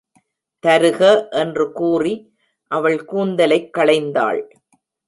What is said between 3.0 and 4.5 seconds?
கூந்தலைக் களைந்தாள்.